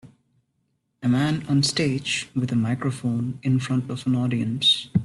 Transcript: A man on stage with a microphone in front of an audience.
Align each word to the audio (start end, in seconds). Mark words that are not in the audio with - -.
A 1.03 1.07
man 1.07 1.45
on 1.47 1.61
stage 1.61 2.27
with 2.35 2.51
a 2.51 2.55
microphone 2.55 3.37
in 3.43 3.59
front 3.59 3.87
of 3.91 4.07
an 4.07 4.15
audience. 4.15 4.89